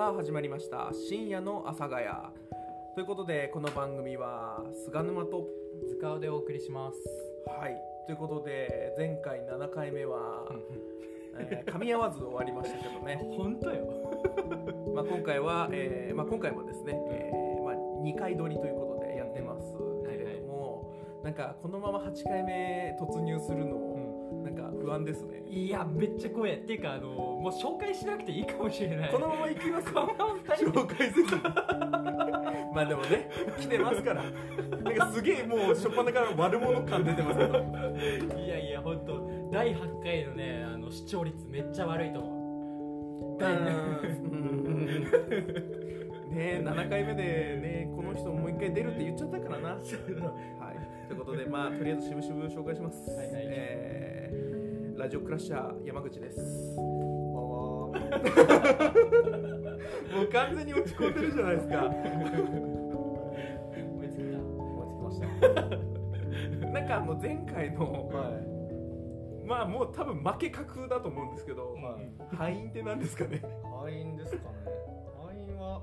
[0.00, 0.90] さあ始まりました。
[0.94, 2.06] 深夜の阿佐ヶ谷。
[2.94, 5.46] ということでこの番組は菅沼と
[5.90, 6.96] 塚尾でお送りします。
[7.46, 7.76] はい。
[8.06, 10.46] ということで前回7回目は、
[11.36, 13.84] えー噛み合わず終わりましたけどね、 本当よ。
[14.96, 23.76] まあ、今回は、えーまあ、今回もですね、えーまあ、2回撮りということでやってますけれども、なんかこのまま8回目突入するの、
[24.44, 25.42] なんか不安ですね。
[25.48, 26.52] いやめっちゃ怖い。
[26.54, 29.10] っていうかあのもう紹介しなくていいかもしれない。
[29.10, 29.92] このまま行きます？
[29.92, 31.42] このまま紹介せずに
[32.74, 34.22] まあでもね来てますから。
[34.22, 34.30] な
[34.90, 37.52] んかすげえもう初っ端から悪者感出てますけど
[38.32, 43.40] でいやいや本当第8回のねあの視聴率めっちゃ悪いと思う。
[43.40, 43.46] ね
[46.32, 47.22] え 7回目で
[47.60, 49.68] ねこの人もう一回出るって言っちゃったからな。
[49.70, 49.80] はい。
[51.08, 53.28] ということでまあとりあえず渋々紹介します、はいはい。
[53.32, 54.09] えー
[55.00, 56.40] ラジオクラッシャー山口です
[56.76, 57.92] も
[60.22, 61.94] う完全に落ち込んでるじゃないですか思
[64.04, 64.38] いついた。
[64.38, 65.20] 思いつきまし
[66.70, 68.18] なんかあの前回のた。
[68.18, 68.28] は
[69.42, 69.46] い。
[69.46, 72.36] まあもう多分負け確だと思うんですけど、はい。
[72.36, 73.40] 敗因って何ですかね？
[73.82, 74.48] 敗因ですかね。
[75.26, 75.80] 敗因は。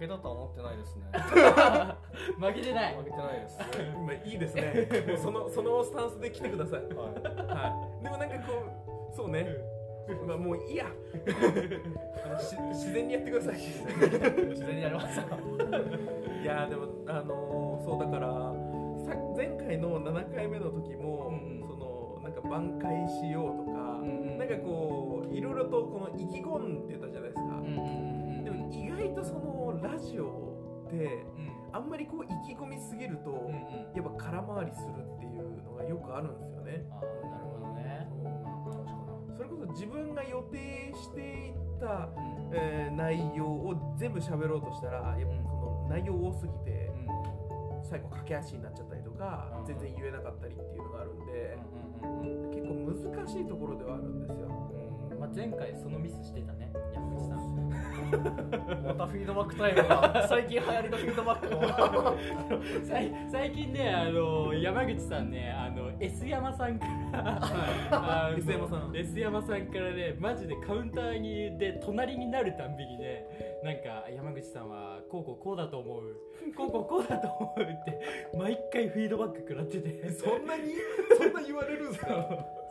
[0.00, 0.06] うーん。
[0.06, 1.04] 負けだとは思ってないですね。
[2.38, 2.96] 負けてない。
[2.96, 3.58] 負けてないです。
[3.96, 8.42] 今いいですねもう そのそのスタンスで来てください、ははい、でもなんかこ
[9.12, 9.46] うそうね
[10.26, 10.86] まあもういいや
[12.72, 13.58] 自然にやってくださいい。
[14.48, 15.20] 自然にやります。
[16.42, 18.28] いやーでもあのーそうだから
[19.04, 27.97] さ前回の7回目の時も、うんうんそのなんか挽回しようとか、うんうんなんかこういろいろとこの意気込んでたじゃないですか、うんうん
[28.70, 31.08] 意外とそのラジオってう
[31.40, 31.58] ん。
[31.70, 33.50] あんまりこう意気込みすぎると。
[33.94, 36.84] やっぱ空回りするっていうのがよくあるんですよね。
[36.90, 38.08] あーなるほどね。
[39.36, 42.50] それこそ自分が予定していた、うん。
[42.52, 45.44] えー内容を全部喋ろうとしたらやっぱうん。
[45.44, 47.84] この内容多すぎてうん。
[47.84, 49.66] 最後駆け足になっちゃったりとかうん。
[49.66, 51.58] 全然言えなかったりっていうのがあるんで
[52.02, 54.48] うんうんうん結構難しいところではあるんですよ。
[55.18, 55.20] うん。
[55.20, 57.38] まあ前回そのミスしてたね山口さん。
[58.08, 60.26] またフィードバックタイムが。
[60.28, 62.16] 最近流行りのフィードバックを。
[62.84, 73.26] 最最近ねあの山口さんねあの S 山さんから S 山さん S 山さんからねマジでカウンターにで隣になるたんびにね
[73.62, 76.02] なんか山口さんはこうこうこうだと思う
[76.56, 78.00] こうこうこうだと思うって
[78.36, 80.74] 毎回フィードバック食らっててそんなに？
[81.18, 82.08] そんな言われるんですか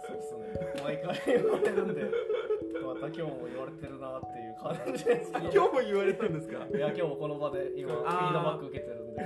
[0.08, 0.84] そうですね。
[0.84, 2.02] 毎回言われるんで。
[2.86, 5.44] また今日も言われてるなっていう感じですけど。
[5.52, 6.66] 今日も言われたんですか？
[6.66, 9.22] いや今日もこの場で今フィードバック受けてるんで。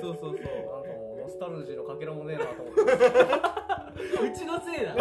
[0.00, 2.82] そうそうそうなんかもうノスタルジーのかけらもねえなと思って。
[4.02, 4.94] うちのせいだ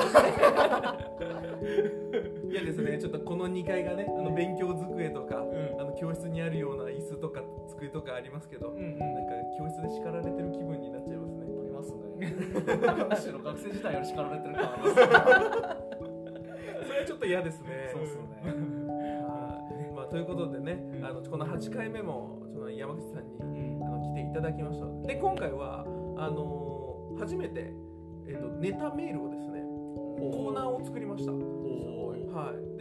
[2.51, 5.39] いやですねちょっとこの2階がねあの勉強机とか、ん。
[5.79, 8.99] あの教室にあるような椅子とか机とかありますけど、うんうん。
[8.99, 11.45] なんか教室で叱られてる気分になっちゃいますね。
[11.47, 12.35] ありますね。
[13.09, 14.93] むしろ学生時代より叱られてる感あります。
[14.93, 14.99] そ
[16.93, 17.89] れはちょっと嫌ですね。
[17.93, 18.81] そうっすよね。
[20.09, 21.05] ということでね、うん。
[21.05, 23.43] あのこの8回目もその山口さんにう
[23.79, 23.83] ん。
[23.83, 25.07] あの来ていただきました。
[25.07, 25.85] で今回は
[26.17, 26.71] あのー
[27.21, 27.71] 初めて、
[28.27, 29.61] えー、とネタメールをですね
[30.17, 31.31] コーナーを作りました、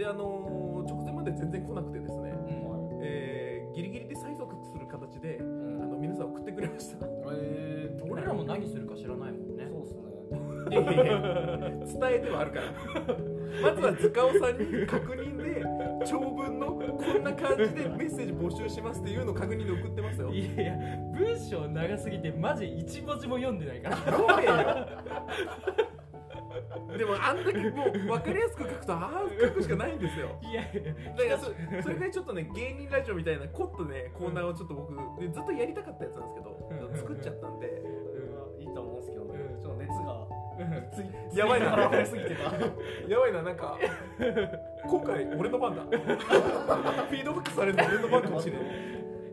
[0.00, 3.00] であのー直前まで全然来なくてですね、うん。
[3.02, 7.06] えーギリギリで催促する形であの皆さん送ってくれました。
[7.32, 9.68] えー、俺らも何するか知らないもんね。
[9.68, 10.10] そうっすね。
[10.70, 11.20] いやいやいや。
[11.86, 12.66] 伝えてはあるから。
[13.74, 15.62] まずは塚尾さんに確認で
[16.04, 20.30] 長文のこんな感じでメッセージ募集しますっていうのを確認で送ってますよ。
[20.32, 20.78] いやいや
[21.12, 23.96] 文章長すぎてマジ一文字も読んでないから
[26.97, 30.28] でもあんだけもう分かりやすく書くとああ書くしかないんですよ。
[30.42, 30.82] いやいや
[31.16, 36.97] だからそそれがちょっとね芸人ラジオみたいなコットねコーナーをちょっと僕でずっとやりたかったやつなんですけどうん。
[36.97, 37.82] 作っちゃったんで。
[38.60, 38.97] いいと思うん。
[38.97, 39.60] ですけどねうん。
[39.60, 40.27] ちょっと熱が
[41.34, 42.42] やばいな腹減りすぎてた。
[43.09, 43.56] やばいななん。
[43.56, 43.78] か
[44.86, 48.62] 今回俺の番だフィードバックされるの俺の番かもしれない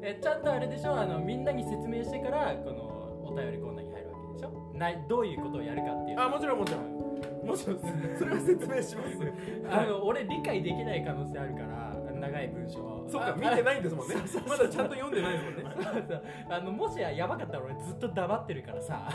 [0.02, 0.44] えちゃん。
[0.44, 1.44] とあれでしょあのみん。
[1.44, 6.60] なに説明してからこのお便りコーナーに入るわけでしょないどういうことをやるかっていうあもちろん。
[6.60, 7.07] もちろん
[7.48, 7.80] もちろん
[8.18, 9.34] それは説明します。
[9.70, 11.88] あの俺理解できない可能性あるから
[12.20, 14.16] 長い文章そっか見てないんですもんね。
[14.48, 16.22] まだちゃんと読んでないですもんね。
[16.50, 19.10] あのもしややばかったら俺ずっと黙ってるからさ。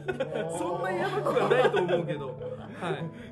[0.58, 2.26] そんなやばくはないと思うけど。
[2.26, 2.34] はい、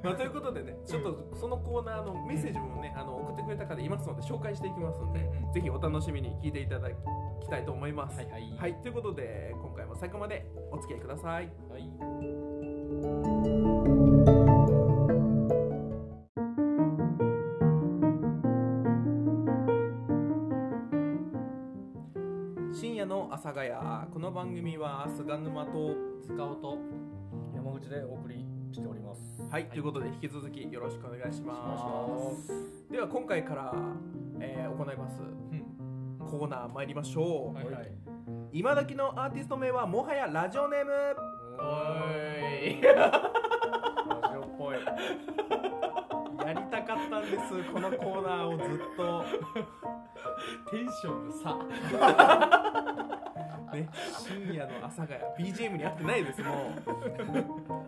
[0.03, 5.53] まあ、ということでねちょっとそのコーナーのメッセージもねあの送ってくれた方いますので紹介していきますので、うんうん。
[5.53, 8.19] ぜひお楽しみに聞いていただきたいと思います。
[8.19, 8.55] はいはい。
[8.57, 11.51] はい、ということで今回も最後までお付き合いください。
[11.71, 13.32] はい
[23.53, 25.95] この番組は菅沼と
[26.25, 26.79] 使おうと
[27.55, 29.21] 山口でお送りしております。
[29.51, 32.51] はい、ということで引き続きよろしくお願いします。
[32.91, 33.75] では今回から、
[34.41, 36.19] えー行いますうん。
[36.27, 37.93] コーナー参りましょう、はいはい。
[38.55, 40.93] 今時のアーティスト名はもはやラジオネーム。
[41.59, 41.63] お
[42.79, 42.81] い。
[42.81, 43.11] ラ
[44.31, 44.77] ジオっぽい。
[46.47, 47.71] やりたかったんです。
[47.71, 49.25] このコーナーをずっと。
[50.71, 51.59] テンションの差
[53.73, 53.89] ね、
[54.19, 56.71] 深夜の阿佐ヶ谷 BGM に合ってないですも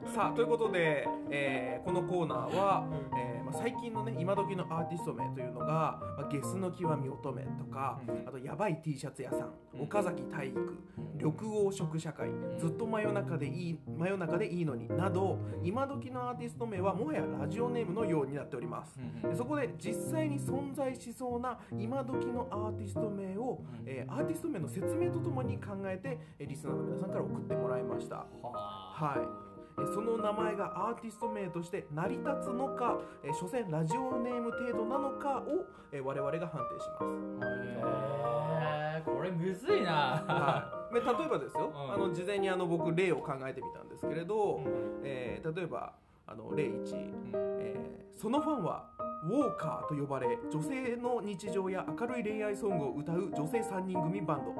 [0.06, 0.08] う。
[0.10, 2.86] さあということで、えーこのコーナーは、
[3.16, 5.66] えーまあ、最近のね今時のアーティスト名というのが
[6.18, 8.28] 「まあ、ゲスの極み乙女」とか、うん。
[8.28, 9.82] あと「やばい T シャツ屋さん」うん。
[9.82, 10.78] 岡崎体育」
[11.14, 18.98] 「緑黄色社会」「ずっと真夜中でいい真夜中でいいのに」など今時のアーティスト名はもはやラジオネームのようになっております。
[19.22, 28.26] でそこで実際に存在しそうな今時のアーティスト名を、えーアーティスト名の説明とともに考えて、えーリスナーの皆さんから送ってもらいました。
[28.42, 37.04] はいえーその名前がアーティスト名として成り立つのか、えー所詮ラジオネーム程度なのかを、えー我々が判定します。
[37.46, 40.24] へーこれむずいな。
[40.26, 41.92] はい、で例えばですよ、うん。
[41.92, 44.62] あの事前にあの僕例を考えてみたんですけれど、
[45.02, 45.92] えー例えば
[46.26, 47.12] あの例1、
[47.60, 48.88] えーそのファンは
[49.24, 54.54] ウォーカーと呼ばれ女性の日常や明るい恋愛ソングを歌う女性3人組バンド。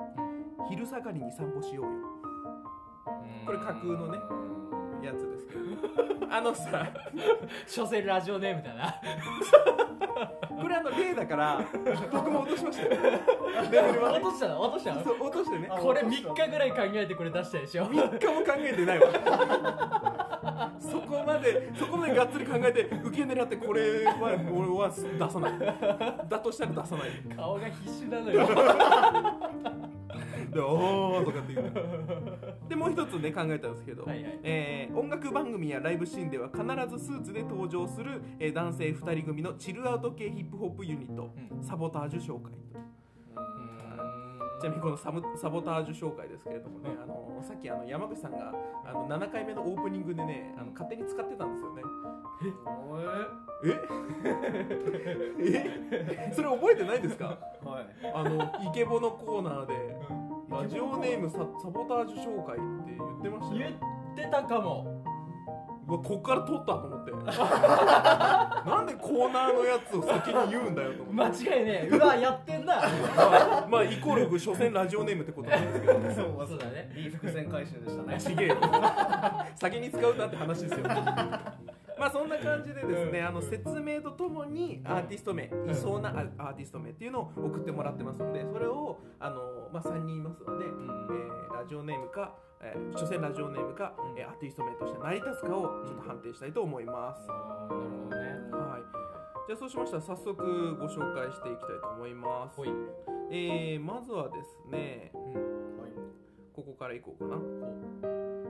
[0.69, 1.91] 昼下がりに散歩しようよ。
[3.47, 4.19] これ架空のね
[5.07, 5.47] やつです。
[5.47, 5.55] け
[6.27, 6.87] どあのさ
[7.67, 9.01] 所詮ラジオネームだな。
[10.61, 11.61] これあの例だから
[12.13, 12.91] 僕も落としましたよ。
[13.71, 14.61] レベルはね落としたの？
[14.63, 15.03] 落としたの？
[15.05, 15.69] そう落としてね。
[15.71, 17.87] あこれ3日ぐらい考えてこれ出したでしょ。
[17.87, 20.73] 3日も考えてないわ。
[20.79, 24.13] そこまでそこまでがっつり考えて受け狙ってこれは
[24.53, 26.29] 俺は出さない。
[26.29, 27.11] だとしたら出さない。
[27.37, 28.47] 顔が必死なのよ
[32.69, 34.39] でもう一つね考えたんですけど、はいはい。
[34.43, 36.63] えー音楽番組やライブシーンでは必
[36.99, 41.63] ずスーツで登場する、えー男性2人組のチルアウト系ヒップホップユニット、うん。
[41.63, 42.53] サボタージュ紹介
[44.61, 48.55] ちなみにこのサブサボタージュ紹介ですけれどもね、あのさっきあの山口さんが
[48.87, 51.83] あの7回目のオープニングでねあの勝手に使ってたんですよね。
[53.65, 53.75] え？
[55.41, 56.33] え？
[56.35, 57.39] それ覚えてないですか？
[57.63, 57.87] はい。
[58.15, 59.97] あのイケボのコーナーで
[60.55, 65.03] ラジオネームササボタージュ紹介って言ってました言よってたかも。
[65.87, 67.11] うわこっから撮ったと思って。
[68.71, 71.43] なんでコーナーのやつを先に言うんだよと思間って。
[71.43, 71.89] 違いねえ。
[71.91, 72.77] うわやってんな。
[72.77, 75.93] まあ、まあイコール所詮ラジオネームってことなんですけど。
[76.15, 76.93] そうそうだね。
[76.95, 78.19] いい伏線回収でしたね。
[78.19, 78.57] ちげえよ。
[79.57, 80.87] 先に使うなって話ですよ
[82.05, 98.27] まあそんな感じでですね、あの説明とともにアーティスト名、いそうなアアーティスト名っていうのを送ってもらってますのでそれをあの、まあ、3人いますので、えーラジオネームか、えー、所詮ラジオネームか、えーアーティスト名として成り立つかをちょっと判定したいと思います、なるほどね。
[98.53, 98.83] はい。
[99.47, 102.57] じゃあそうしましたら早速ご紹介していきたいと思います。
[102.57, 102.69] ほい。
[103.31, 105.11] えーまずはですね、
[106.53, 108.44] ここからいこうかな。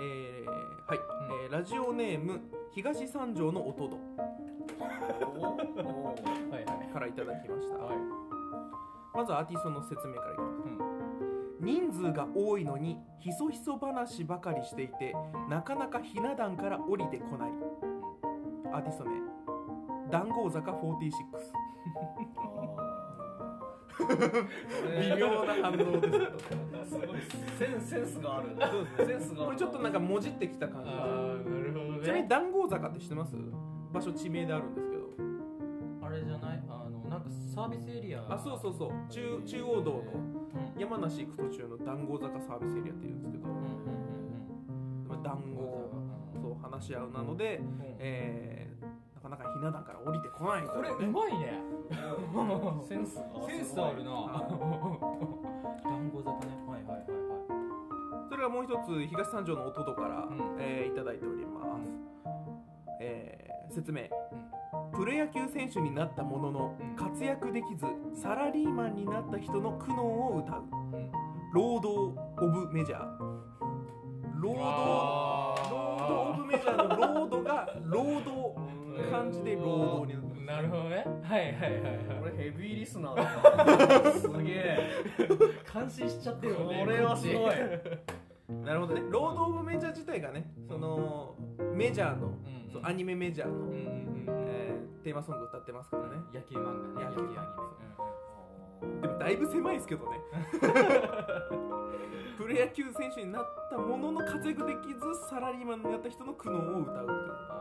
[0.00, 0.50] えー
[0.88, 0.98] はい、
[1.44, 2.40] えーラジオネーム
[2.72, 3.96] 東三条の音戸
[4.78, 6.92] はいはい。
[6.92, 7.76] からいただきました。
[7.76, 7.96] はい。
[9.14, 10.58] まずアーティストの説明からいきます。
[11.60, 11.64] うん。
[11.64, 15.14] 人数が多いのにひそひそ話ばかりしていて
[15.48, 17.50] なかなかひな壇から降りてこない。
[18.72, 19.12] アーティスト名。
[20.10, 21.02] 談合坂46
[25.00, 27.20] 微妙な反応ですけどすごい
[27.58, 28.48] センセンスがある。
[29.06, 30.90] センスがあるこれちょっとなんかもじってきた感じ。
[30.90, 33.34] あーなるほどちなみにね談合坂って知ってます？
[33.92, 35.02] 場所地名であるんですけど。
[36.02, 36.62] あれじゃない？
[36.68, 38.24] あのなんかサービスエリア。
[38.28, 38.90] あそうそうそう。
[39.08, 40.80] 中中央道のうん。
[40.80, 43.62] 山梨行く途中の談合坂サービスエリアっていうんですけど、うんうん
[45.08, 45.90] まあ、談合
[46.40, 47.80] そう話し合うなので、うん。
[47.98, 48.41] えー
[49.70, 51.60] なから降りてこないこれうまいね。
[52.88, 54.10] センスがセンスあるな。
[54.10, 54.42] は
[55.84, 56.52] 団子坂ね。
[56.66, 57.06] はいはいはい。
[57.06, 60.56] はそれがもう一つ東三条の弟から、うん。
[60.58, 61.82] えーいただいております、
[63.00, 64.02] えー説明、
[64.92, 66.96] プロ野球選手になったものの、うん。
[66.96, 70.64] 活躍できずサラリーマンになった人の苦悩を歌う。
[70.98, 71.12] いうん。
[71.52, 73.32] ロード・オブ・メジャー。
[74.42, 77.41] ローロード・オブ・メジャーのロードがロード
[79.12, 81.04] 漢字でロードになってますなるほどね。
[81.22, 82.20] はいはいはいはい。
[82.20, 84.78] これヘビーリスナーだ すげえ。
[85.64, 87.54] 感心しちゃってるよねこれはすごい。
[88.64, 89.02] なるほどね。
[89.10, 91.36] ロード・オブ・メジャー自体がねその
[91.72, 92.70] メジャーの、うん。
[92.70, 96.10] そうアニメメジャーの、うんうんうんえーテーマソング歌ってますからね。
[96.32, 97.36] 野球漫画ね野球アニ
[98.92, 99.00] メ。
[99.02, 100.20] でもだいぶ狭いですけどね。
[102.36, 107.51] プロ野球選手になったものの活躍できずサラリーマンになった人の苦悩を歌うっていう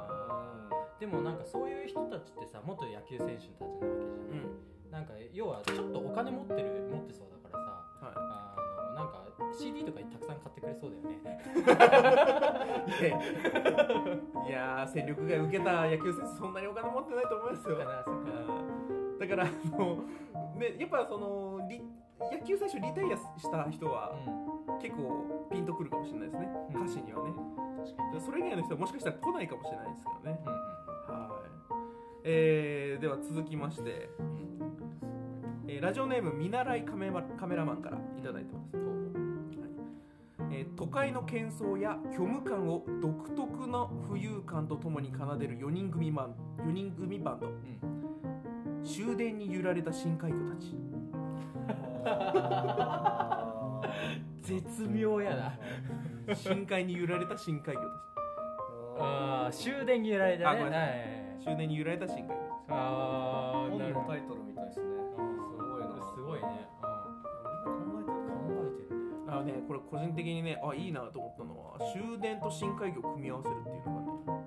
[1.02, 9.26] でもなんかそういう人たちってさ元野球選手たちなわけじゃない、なんか要はちょっとお金持ってる持ってそうだからさはあのなんか
[9.58, 11.26] CD とかたくさん買ってくれそうだよね。
[14.46, 17.80] い、いやー戦力外受けた野球選手そんなにお金持ってないと思いますよ。
[17.80, 18.10] だからあ
[19.72, 20.06] の、
[20.54, 21.82] ね、やっぱそのリ
[22.30, 24.14] 野球選手リタイアした人は
[24.70, 24.80] うん。
[24.80, 26.50] 結構ピンとくるかもしれないですね。
[26.76, 26.82] うん。
[26.84, 27.34] 歌詞にはね。
[28.20, 30.40] それ以外の人はもしかしたら来ないかもしれないですけどね。
[30.46, 30.81] うんはい、
[32.24, 34.10] えーでは続きまして、
[35.68, 40.54] えーラジオネーム見習いカメマカメラマンからいただいてます、はい。
[40.54, 46.36] えー都会の喧騒や虚無感を独特の浮遊感とともに奏でる4人組バン
[46.68, 47.48] 4人組バンド。
[47.48, 48.02] うん
[48.84, 50.76] 終電に揺られた深海魚たち。
[52.04, 53.82] あ
[54.42, 55.36] 絶妙や
[56.28, 56.34] な。
[56.36, 60.46] 深海に揺られた深海魚たああ終電に揺られたね。
[60.50, 64.08] あごめんなさいはいはいはいち終電に揺られた深海魚たちあ本あなるほど。
[64.08, 64.86] のタイトルみたいですね。
[64.86, 65.88] すごいな。
[66.14, 66.68] すごいね。
[66.82, 66.88] 考
[68.00, 69.00] えてる考えてる。
[69.00, 74.42] ねあのねこれ個人的にねあいいなと思ったのは終電と深海魚を組み合わせるっていうのがね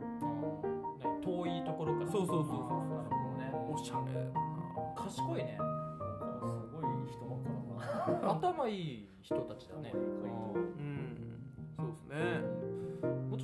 [1.03, 1.21] ね。
[1.25, 2.11] 遠いところから。
[2.11, 4.41] そうそうそうそうあーなるほどねおしゃれだな。
[4.95, 11.43] 賢いねなんかすごい人ばっかだな頭いい人たちだねうん
[11.77, 12.15] そうですね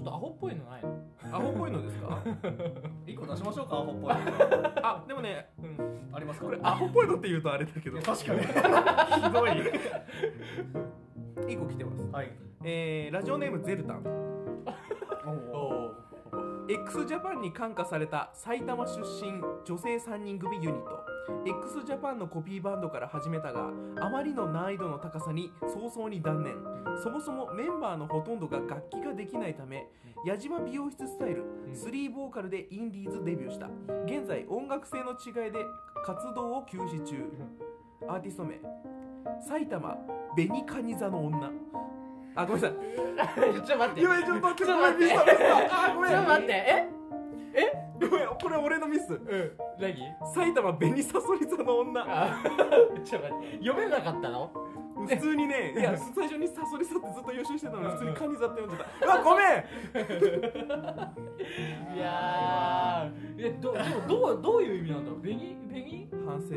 [0.01, 1.37] ょっとアホっぽいのないの？
[1.37, 2.19] アホっぽいのですか？
[3.07, 4.13] 一個出しましょうかアホっぽい
[4.83, 5.51] あでもね
[6.13, 6.47] ありますか？
[6.47, 8.01] これアホっぽいのって言うとあれだけど。
[8.01, 8.41] 確かに。
[8.43, 9.51] ひどい。
[11.53, 12.09] 一個来てます。
[12.11, 12.31] はい。
[12.65, 14.05] えーラジオネームゼルタン。
[16.69, 21.05] x ジャパンに感化された埼玉出身女性3人組ユニット
[21.47, 23.71] x ジャパンのコピーバンドから始めたが
[24.01, 26.55] あまりの難易度の高さに早々に断念。
[27.03, 29.87] そもそもメンバーのほとんどが楽器ができないため
[30.25, 33.69] 矢島美容室スタイル3ボーカルでインディーズデビューした。
[34.05, 35.65] 現在音楽性の違いで
[36.05, 37.25] 活動を休止中。
[38.09, 38.61] アーティスト名。
[39.47, 39.97] 埼玉
[40.35, 41.51] 紅カニ座の女。
[42.35, 42.77] あごめんなさい。
[43.55, 44.01] ちょっと待って。
[44.01, 44.81] ちょっと待ってちょっと
[46.29, 46.53] 待って。
[46.53, 47.00] え？
[48.09, 49.13] ごめんこれ俺のミス。
[49.13, 49.21] うん。
[49.79, 49.95] 何？
[50.35, 52.05] 埼玉紅さそり座の女。
[52.07, 52.43] あ
[53.05, 53.57] ちょっと待って。
[53.59, 54.51] 読めなかったの？
[55.07, 58.85] 普通にねいや最初にさそり座ってずっと予習してたのに普通にカニ座って読んでた。
[59.07, 59.65] うわごめん。
[61.97, 63.11] いや
[63.61, 65.21] どでもどうどういう意味なんだろう？
[65.21, 65.57] 紅？
[65.69, 66.09] 紅？
[66.27, 66.55] 反省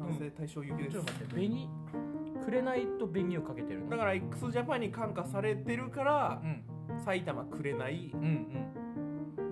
[0.00, 0.92] 反省対象行きです。
[0.92, 1.34] ちょっと待って。
[1.34, 1.68] 紅？
[2.44, 3.90] 紅と紅をかけてるの？
[3.90, 6.62] だから x ジャパンに感化されてるからうん。
[7.04, 8.10] 埼玉くれない。
[8.14, 8.81] うんうん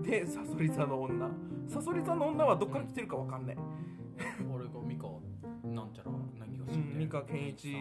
[0.02, 1.28] でさそり座の女。
[1.66, 3.57] さそり座の女はどっから来てるかわかんない、
[4.52, 5.07] 俺がミカ
[5.62, 7.75] なんちゃら何がうん、三河健一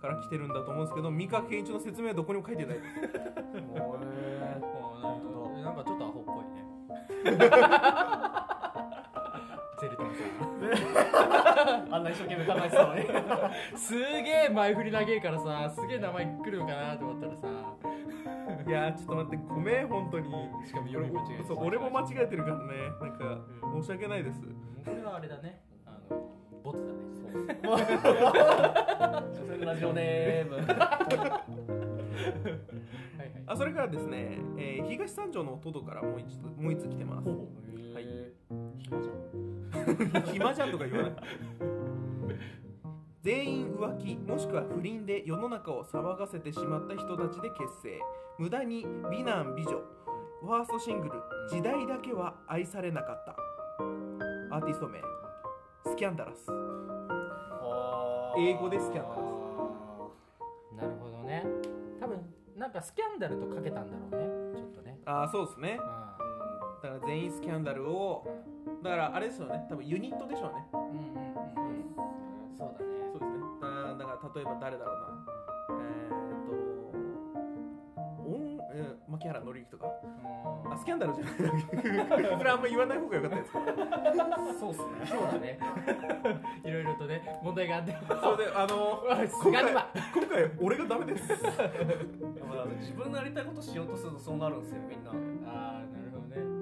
[0.00, 2.76] から来てるんだと思うんですけど三河健一の説明はどこにも書いてない。
[2.76, 4.60] もうえ
[5.56, 6.64] うんなんかちょっとアホっぽいね。
[9.80, 13.02] ゼルタンー あんな一生懸命考えてたのに。
[13.06, 13.12] さ
[13.74, 17.48] んすげえ前振り長えからさすげえ名前来るのかなと思ったらさ
[18.66, 20.28] いやーちょっと待ってごめん本当に。
[20.66, 22.64] しかも読み間違えてそう俺も間違えてるからね。
[23.00, 23.82] なんかうん。
[23.82, 24.40] 申し訳ないです。
[24.40, 24.46] こ
[24.94, 25.60] れはあれだね。
[25.86, 26.30] あの
[26.62, 26.92] ボツだ
[27.54, 27.58] ね。
[27.62, 27.76] 所
[29.46, 30.56] 詮ラジオネーム。
[30.56, 31.36] はいは
[33.24, 37.28] いあそれからですね、えー東三条の弟からもう一つもう一つ来てます。
[37.28, 38.32] はい。
[38.78, 40.22] 暇じゃん。
[40.32, 41.12] 暇じゃんとか言わない
[43.24, 47.98] 全員浮気もしくは不倫で世の中を騒がせてしまった人たちで結成。
[48.38, 49.80] 無駄に美男美女。
[50.42, 51.12] ファーストシングル
[51.48, 53.34] 「時代だけは愛されなかった」
[54.54, 55.00] アーティスト名
[55.86, 56.50] スキャンダラス。
[58.36, 59.22] 英語でスキャンダラ
[60.76, 61.46] なるほどね。
[61.98, 62.18] 多分
[62.56, 64.20] なんかスキャンダルとかけたんだろう
[64.52, 64.54] ね。
[64.54, 65.00] ちょっとね。
[65.06, 65.78] ああそうですね。
[65.80, 66.18] あ
[66.82, 68.26] だから全員スキャンダルを
[68.82, 70.80] だからあれですよね多分ユニットでしょうねうん。
[70.80, 71.70] うんうんう
[72.52, 72.93] んそうだね
[74.34, 75.04] 例えば誰だろうな。
[75.70, 76.52] えー、っと
[78.30, 79.86] 音、えー、牧原紀之とか。
[80.64, 80.72] うん。
[80.72, 81.34] あスキャンダルじゃない。
[82.38, 83.58] これあんま言わない方がよかったですか？
[84.58, 84.86] そうっすね。
[85.06, 85.58] そうだね。
[86.64, 87.96] いろいろとね問題があって。
[88.08, 89.04] それであの
[89.42, 91.28] 菅沼今回俺がダメです。
[92.80, 95.10] 自分のやりたいことしようとするとそうなるんですよみんな。
[95.10, 95.14] あ
[95.82, 96.03] あなる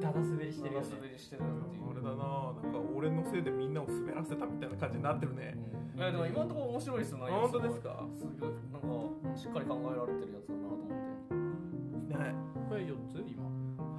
[0.08, 0.86] ほどねだだ滑りしてるよね。
[0.96, 1.90] 滑りしてるっていう。
[1.90, 5.56] あれだななんか俺のせいでみんなを滑らせたみたいな感じになってるね。
[5.94, 8.06] いやでも今のところ面白いですよね本当ですか？
[8.16, 12.14] すごいなんかしっかり考えられてるやつだなと思って。
[12.16, 12.34] ね。
[12.68, 13.20] これ4つ？
[13.28, 13.44] 今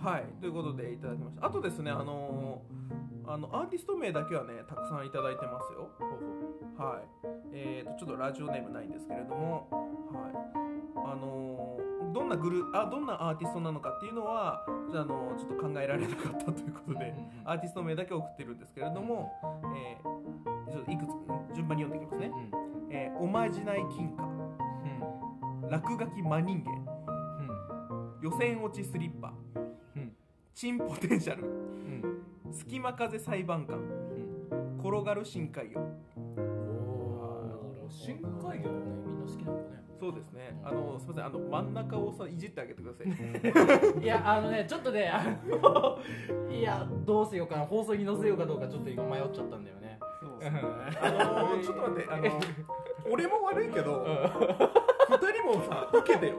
[0.04, 1.46] はいということでいただきました。
[1.46, 2.84] あとですねあのー
[3.26, 5.88] あのアーティスト名だけはねたくさんいただいてますよ。
[6.78, 7.04] はい。
[7.54, 9.70] えー、とちょっとラジオネームないんですけれども、
[10.12, 10.34] はい。
[10.98, 19.32] あのーどんなグルあどんなアーティストなのかっていうのはあのちょっと考えられなかったということで、アーティスト名だけ送ってるんですけれども、
[19.74, 22.32] えーちょっといくつ順番に読んでいきますね。
[22.92, 24.28] えーおまじない金貨。
[25.70, 26.84] 落書き真人間。
[28.22, 29.34] 予選落ちスリッパ。
[29.56, 29.63] うん
[30.54, 31.44] チンポテンシャル。
[32.52, 33.80] 隙間風裁判官。
[34.80, 35.80] 転がる深海魚。
[37.84, 39.84] お深海魚ねみんな好きなのかね。
[40.00, 40.60] そうですね。
[40.64, 41.26] あのすみません。
[41.26, 43.08] あの真ん中をさいじってあげてください。
[44.04, 45.98] いやあのねちょっとねあの
[46.54, 50.00] いやどうしようかな放送に載せようかどうかちょっと今迷っちゃったんだよね。
[50.22, 50.62] そうですね。
[51.02, 52.40] あの ちょっと待ってあの
[53.12, 56.36] 俺も悪いけど二人もさ受けてよ。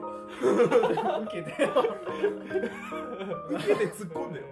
[1.22, 1.52] 受けて
[3.50, 4.46] 受けて突っ込んでよ。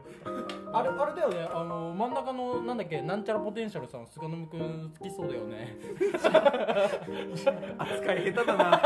[0.73, 1.49] あれあれだよね。
[1.53, 5.77] あの真ん中のなんだっけなんちゃらポテンシャルさん菅野くん好きそうだよね。
[7.79, 8.81] 扱い下手だな。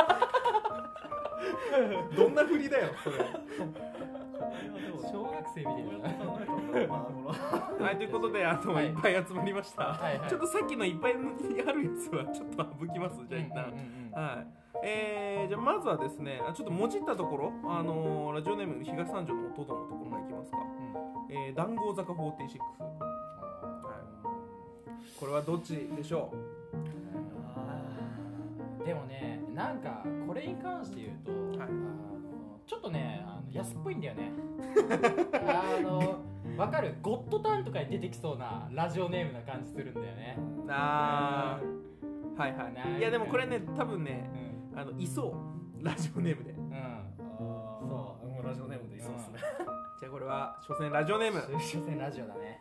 [2.17, 3.17] どんな振りだよそれ。
[5.11, 6.27] 小学生みたいな。
[7.87, 8.87] はいということであの、はい。
[8.87, 10.29] い、っぱい集まりました、はいはい。
[10.29, 13.73] ちょっとさっきのいっぱいあるやつはちょっと省きますじゃあ一旦、
[14.13, 14.47] はい
[14.85, 20.59] えー、じゃあまずはですねあちょっともじったところ、あのーラジオネーム東三条の弟のところからいきますか、
[21.31, 22.43] えー、談合坂46、はい、
[25.19, 26.33] これはどっちでしょ
[28.85, 31.69] でもねなんかこれに関して言うと、はい。
[31.69, 32.07] あの
[32.67, 34.31] ちょっとねあの安っぽいんだよね。
[35.49, 36.19] あの
[36.57, 36.95] わかる？
[37.03, 40.37] ゴッドタンとかに出てきそうなラジオネームな感じするんだよね。
[40.39, 42.39] うあー。
[42.41, 42.99] はいはい。
[42.99, 44.46] いやでもこれね多分ねうん
[44.77, 45.35] あのいそ
[45.81, 45.85] う。
[45.85, 46.51] ラジオネームで。
[46.53, 46.71] うん。
[47.19, 48.29] そう。
[48.29, 49.39] もうラジオネームでいそうですね。
[49.99, 51.41] じゃあこれは所詮ラジオネーム。
[51.61, 52.61] 所詮ラジオだね、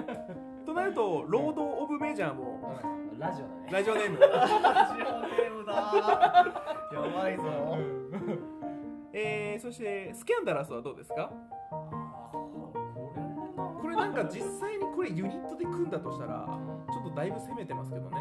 [0.64, 2.78] となるとロード・オブ・メジャーも。
[3.12, 3.68] うん、ラジオだね。
[3.70, 4.18] ラジオネーム。
[4.18, 5.72] ラジオネームだ。
[6.92, 7.42] やばいぞ。
[9.12, 11.30] えー、そしてスキャンダラスはどうですか？
[13.80, 16.46] これなんか実際にこれユニットで組んだとしたら
[16.90, 18.16] ちょっとだいぶ攻めてますけどね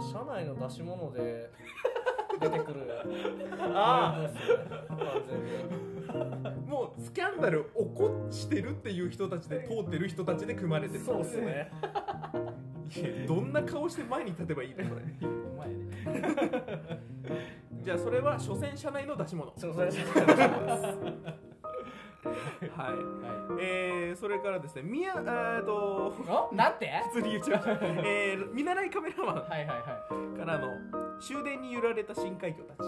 [0.00, 1.50] 社内の出し物で
[2.40, 2.86] 出てくる。
[3.74, 4.38] あですね
[4.88, 11.70] 完全にもうスキャンダル起こしてるっていう人たちで通ってる人たちで組まれてるそうですね。
[13.26, 15.02] どんな顔して前に立てばいいのそれ。
[15.22, 17.00] お前ね。
[17.82, 19.52] じゃあそれは所詮社内の出し物。
[19.56, 20.04] そうそうそう
[22.26, 22.92] はい。
[22.92, 26.12] はえー、それからですね宮えーと
[26.52, 26.90] なんて？
[27.12, 27.62] 普通に言っちゃう。
[28.04, 29.76] えー、見習いカメラマンはいはいは
[30.34, 30.68] いからの
[31.20, 32.76] 終電に揺られた深海魚たち。
[32.80, 32.84] あ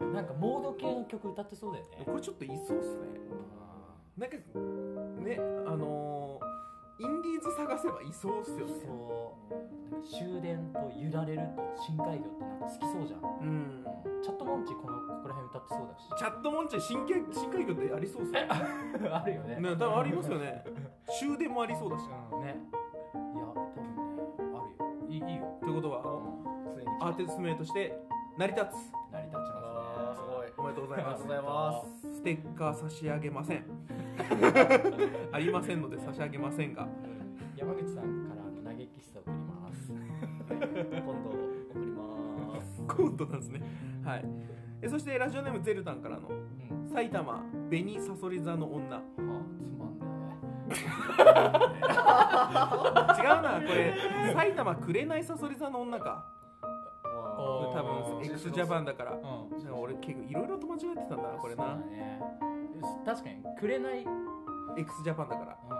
[0.00, 0.12] ー。
[0.12, 2.04] なんかモード系の曲歌ってそうだよね。
[2.04, 3.06] これちょっといそうっすね。
[4.18, 4.36] なんか
[5.22, 5.99] ねあのー、
[7.00, 8.72] インディーズ探せばいそうっすよね。
[8.84, 9.90] そう。
[9.90, 13.24] なんか終電と揺られると深海魚ってなんか好きそうじゃん。
[13.40, 13.84] うん。
[14.20, 16.04] チャットモンチーこのここら辺歌ってそうだし。
[16.12, 18.44] チャットモンチ深海深海魚ってありそうっすね。
[18.44, 19.56] あるよね。
[19.56, 20.62] ね多分ありますよね。
[21.18, 22.04] 終電もありそうだし。
[22.04, 22.60] うんね。
[23.32, 23.96] いや多分ね
[24.52, 24.96] あるよ。
[25.08, 25.56] いいいいよ。
[25.64, 26.04] ということは
[26.76, 27.96] ついにアーティスト名として
[28.36, 28.99] 成り立つ
[30.70, 31.22] めでとうございます。
[31.22, 33.64] ありがとうございますステッカー差し上げません。
[35.32, 36.84] ありませんので差し上げませんが。
[36.84, 36.90] ね
[37.56, 39.92] 山口さんからあの投げキッスを送ります。
[39.92, 39.98] 今
[41.22, 42.82] 度送ります。
[42.86, 43.62] 今度なんですね。
[44.04, 44.24] はい。
[44.82, 46.88] えそしてラジオネームゼルタンからのうん。
[46.88, 48.96] 埼玉紅さそり座の女。
[48.96, 50.76] はあつまんね
[53.18, 53.94] 違うなこれ。
[54.34, 56.39] 埼玉紅さそり座の女か
[57.72, 57.82] 多
[58.18, 59.12] 分 x ジャパンだから。
[59.12, 59.64] えうん。
[59.64, 61.76] なんか俺結構いろいろと間違えてたんだなこれな。
[61.76, 62.20] ね。
[63.04, 64.02] 確かにくれない。
[64.02, 64.30] うんうんうん
[64.78, 65.58] x ジャパンだから。
[65.64, 65.70] うん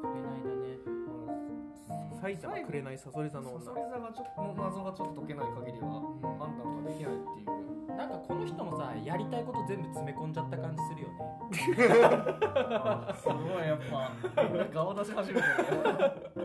[0.00, 2.18] くれないだね。
[2.20, 3.60] 埼玉紅さそり座の女。
[3.60, 6.38] サソリ座がちょっとの謎がちょっと解けない限りはうん。
[6.38, 7.96] 判断ができないっていう。
[7.96, 11.14] なんかこの人もさやりたいこと全部詰め込んじゃった感じするよね。
[13.18, 14.10] すごいやっぱ。
[14.74, 16.37] 顔出し始めてる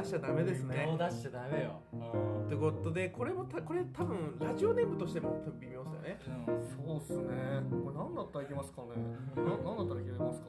[0.00, 0.84] 出しちゃダメですね。
[0.86, 1.82] 顔出しちゃダメよ。
[2.46, 6.18] ってことでこれもたこれ多分ラジオネームとしても微妙ですよね。
[6.74, 7.26] そうっすね。
[7.84, 8.88] これ何だったらいけますかね。
[9.36, 10.46] な何だったらいけますか？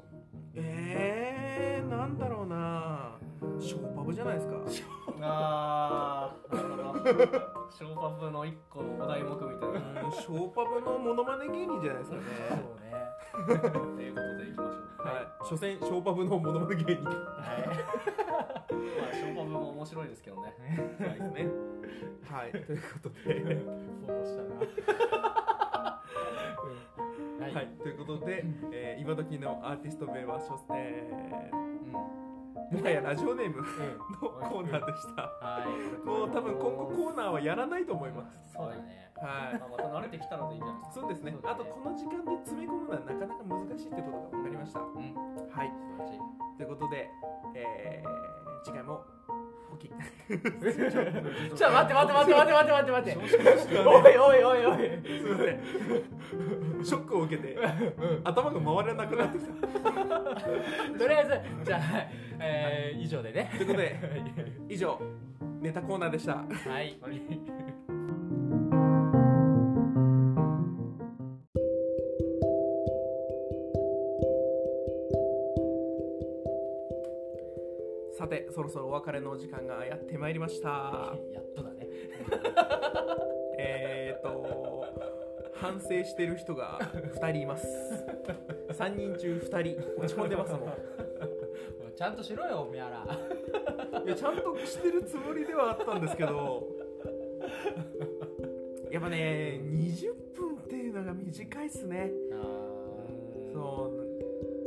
[0.56, 3.18] えー、なんだろうな
[3.60, 4.56] ショーパブじゃないですか。
[5.22, 7.04] ああなるほど。
[7.72, 10.06] ショーパブの一個のお題目みたいな。
[10.06, 12.24] うんショーパブのモノマネ芸人じゃないですかね。
[12.50, 12.92] そうね。
[13.94, 15.08] っていうことでいきましょう。
[15.08, 15.48] はい。
[15.48, 17.04] 所詮ショーパブのモノマネ芸人。
[17.04, 18.66] まあ
[19.14, 20.54] ショーパブも面白いですけどね。
[21.00, 21.48] そうですね。
[22.30, 22.52] はい。
[22.52, 23.16] ということで。
[23.24, 24.60] フォローしたな。
[27.54, 27.68] はい。
[27.82, 32.21] ということで、えー、今時のアーティスト名は所、えー、
[32.72, 35.24] もはやラジオネームのコーナーでした。
[35.44, 36.06] はい。
[36.08, 38.40] もう多分今後コーナーはやらないと思います。
[38.54, 39.12] そうだね。
[39.18, 39.60] はい。
[39.60, 41.02] まあまた慣れてきたのでいいんじゃないですか。
[41.02, 41.36] そうですね。
[41.44, 44.80] あとこの時間で詰め込むのはなかなか難しいってことが分かりました。
[44.80, 45.02] はうん。
[45.04, 45.12] い。
[45.12, 45.20] 素
[45.52, 46.20] 晴らしい。
[46.58, 47.10] ということで、
[47.56, 49.04] えー、次回も
[49.72, 53.80] おき ちょ待って待って待って待って待って待って待って。
[53.80, 55.60] おいおいおいおいすいません
[56.84, 57.58] ショックを受けて
[58.24, 59.52] 頭が回らなくなってきた。
[61.00, 61.80] とりあえずじゃあ、
[62.40, 63.50] えー、以上でね。
[63.58, 64.00] ということで
[64.70, 65.00] 以上
[65.62, 66.34] ネタコーナーでした。
[66.36, 66.98] はい
[78.32, 81.18] てそろそろお別れのお時間がやってまいりました。
[81.34, 81.88] やっとだね。
[83.60, 84.86] えーと
[85.54, 87.68] 反省してる人が2人います。
[88.70, 90.74] 3人中2人落ち込んでますもん。
[91.96, 94.02] ちゃんとしろよおみやら。
[94.02, 96.68] いやちゃんとしてるつもりではあったんですけど
[98.90, 102.12] やっぱね20分っていうのが短いっすね。
[103.54, 103.92] そ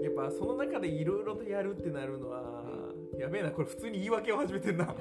[0.01, 2.84] うやっぱその中でいろいろとやるってなるのは
[3.25, 4.85] やべえなこれ普通に言い訳を始めてんな。
[4.85, 4.97] です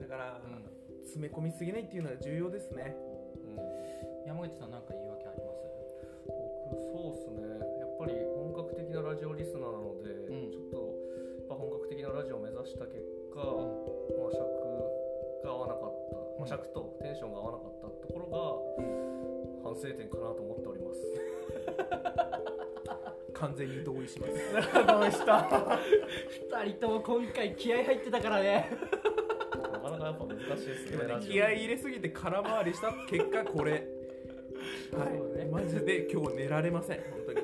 [0.00, 0.02] ね。
[0.02, 0.40] だから、
[1.04, 2.96] 詰め込みすぎないっていうのが重要ですね。
[4.26, 5.68] 山口さんなんか言い訳あります？
[6.72, 7.44] 僕そうっすね。
[7.80, 10.50] やっぱり本格的なラジオリスナーなので、うん。
[10.50, 10.94] ちょっと
[11.44, 13.52] やっぱ本格的なラジオを目指した結果、まあ、
[14.32, 14.40] 尺
[15.44, 18.56] が合わなかった、まあ、尺とテンションが合わなかったところが
[19.68, 21.00] 反省点かなと思っております
[23.40, 24.32] 完全に同意します。
[24.86, 25.78] どうした？
[26.64, 28.70] 二人とも今回気合入ってたからね。
[29.72, 31.08] なかなかやっぱ難しいですね。
[31.08, 31.32] ラジオ。
[31.32, 33.86] 気合い入れすぎて空回りした結果これ。
[34.92, 37.38] はい、ねマジで今日寝られません本当に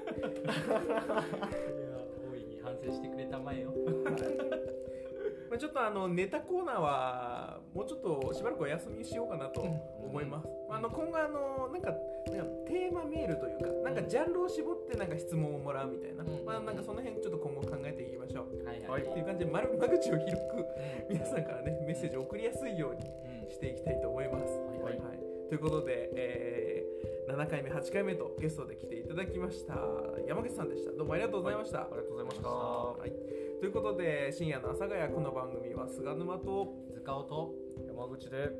[5.55, 11.95] まあちょっとあのネタコーナーはもうちょっとしばらくお休みしようかなと思います、あの今後あのなんか
[12.27, 16.45] なんかテーマメールというかなんかジャンルを絞ってなんか質問をもらうみたいな、うん。
[16.45, 19.03] まあなんかその辺ちょっと今後考えていきましょう、はいはい。
[19.03, 20.67] っていう感じで丸間口を広くう
[21.09, 24.59] 皆さんからねメッセージを送りやすいようにんうんしていきたいと思います。
[24.83, 29.77] はいということで、えー、7回目、8回目とゲストで来ていただきました。
[30.27, 30.91] 山口さんでした。
[30.91, 31.83] どうもありがとうございました。
[31.83, 32.49] ありがとうございました。
[32.49, 33.13] はい、
[33.65, 37.55] ということで深夜の阿佐ヶ谷この番組は菅沼と塚尾と
[37.87, 38.51] 山口で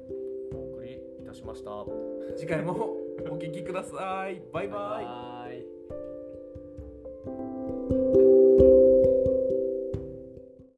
[0.55, 1.71] お送りいたしました
[2.39, 2.73] 次回も
[3.31, 4.41] お聞きください。
[4.51, 5.05] バイバイ。
[5.05, 5.44] バイ